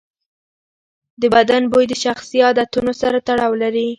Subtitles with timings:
[1.21, 3.87] د بدن بوی د شخصي عادتونو سره تړاو لري.